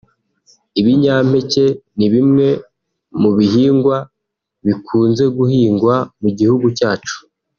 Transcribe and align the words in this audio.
Ibinyampeke 0.79 1.65
ni 1.97 2.07
bimwe 2.13 2.47
mu 3.21 3.29
bihingwa 3.37 3.95
bikunze 4.65 5.23
guhingwa 5.37 5.95
mu 6.21 6.29
gihugu 6.39 6.67
cyacu 6.77 7.17